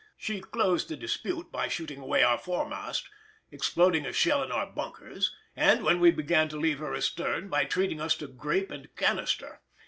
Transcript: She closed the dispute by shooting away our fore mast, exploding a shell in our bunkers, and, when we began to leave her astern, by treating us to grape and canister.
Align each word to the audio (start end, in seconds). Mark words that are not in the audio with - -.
She 0.17 0.41
closed 0.41 0.89
the 0.89 0.97
dispute 0.97 1.51
by 1.51 1.67
shooting 1.67 1.99
away 1.99 2.23
our 2.23 2.39
fore 2.39 2.67
mast, 2.67 3.07
exploding 3.51 4.03
a 4.07 4.11
shell 4.11 4.41
in 4.41 4.51
our 4.51 4.65
bunkers, 4.65 5.35
and, 5.55 5.83
when 5.83 5.99
we 5.99 6.09
began 6.09 6.49
to 6.49 6.57
leave 6.57 6.79
her 6.79 6.95
astern, 6.95 7.49
by 7.49 7.65
treating 7.65 8.01
us 8.01 8.15
to 8.15 8.25
grape 8.27 8.71
and 8.71 8.89
canister. 8.95 9.61